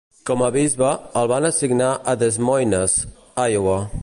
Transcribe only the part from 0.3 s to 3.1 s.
a bisbe, el van assignar a Des Moines,